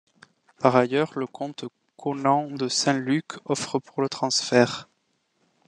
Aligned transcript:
Par 0.57 0.75
ailleurs, 0.77 1.11
le 1.19 1.27
comte 1.27 1.65
Conen 1.95 2.55
de 2.55 2.67
Saint-Luc 2.67 3.33
offre 3.45 3.77
pour 3.77 4.01
le 4.01 4.09
transfert. 4.09 4.89